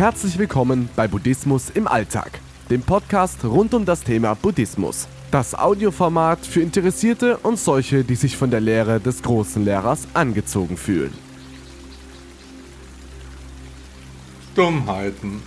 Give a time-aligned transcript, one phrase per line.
[0.00, 2.40] Herzlich willkommen bei Buddhismus im Alltag,
[2.70, 5.06] dem Podcast rund um das Thema Buddhismus.
[5.30, 10.78] Das Audioformat für Interessierte und solche, die sich von der Lehre des großen Lehrers angezogen
[10.78, 11.12] fühlen.
[14.54, 15.42] Dummheiten.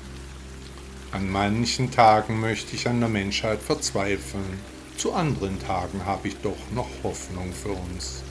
[1.11, 4.59] An manchen Tagen möchte ich an der Menschheit verzweifeln,
[4.97, 8.21] zu anderen Tagen habe ich doch noch Hoffnung für uns.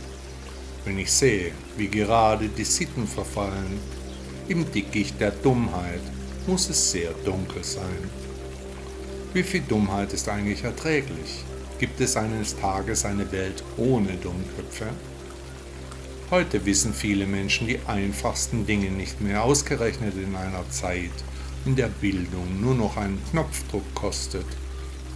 [0.85, 3.81] Wenn ich sehe, wie gerade die Sitten verfallen,
[4.53, 6.03] im Dickicht der Dummheit
[6.47, 8.11] muss es sehr dunkel sein.
[9.33, 11.43] Wie viel Dummheit ist eigentlich erträglich?
[11.79, 14.89] Gibt es eines Tages eine Welt ohne Dummköpfe?
[16.31, 21.25] Heute wissen viele Menschen die einfachsten Dinge nicht mehr, ausgerechnet in einer Zeit,
[21.65, 24.47] in der Bildung nur noch einen Knopfdruck kostet,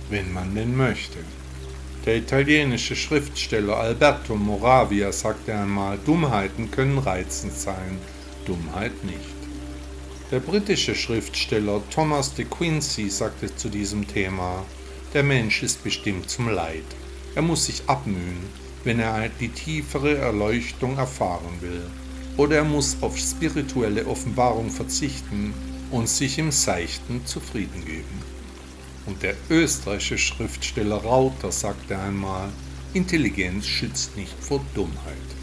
[0.08, 1.18] wenn man denn möchte.
[2.06, 7.98] Der italienische Schriftsteller Alberto Moravia sagte einmal, Dummheiten können reizend sein,
[8.46, 9.36] Dummheit nicht.
[10.30, 14.64] Der britische Schriftsteller Thomas de Quincey sagte zu diesem Thema,
[15.14, 16.84] der Mensch ist bestimmt zum Leid.
[17.34, 18.48] Er muss sich abmühen,
[18.84, 21.82] wenn er die tiefere Erleuchtung erfahren will.
[22.36, 25.54] Oder er muss auf spirituelle Offenbarung verzichten
[25.90, 28.22] und sich im Seichten zufrieden geben.
[29.06, 32.48] Und der österreichische Schriftsteller Rauter sagte einmal,
[32.94, 35.35] Intelligenz schützt nicht vor Dummheit.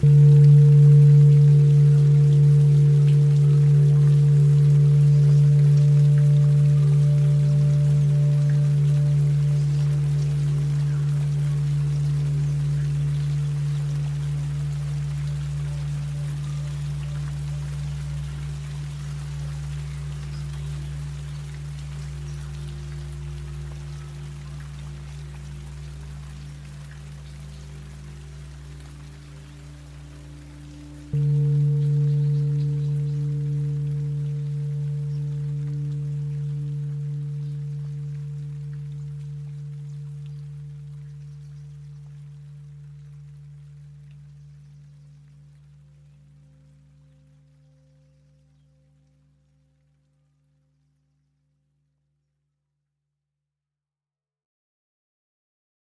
[0.00, 0.37] Mm-hmm.